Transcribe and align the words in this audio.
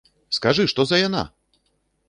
Скажы, 0.37 0.65
што 0.71 0.87
за 0.93 1.01
яна! 1.07 1.23